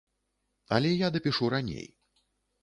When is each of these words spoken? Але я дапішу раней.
Але 0.77 0.89
я 1.05 1.11
дапішу 1.17 1.51
раней. 1.55 1.87